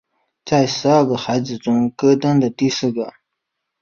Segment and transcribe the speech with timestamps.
[0.43, 3.13] 在十二个孩子中戈登是第四个。